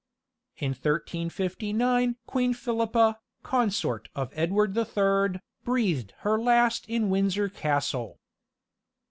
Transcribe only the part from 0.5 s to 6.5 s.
In 1359 Queen Philippa, consort of Edward the Third, breathed her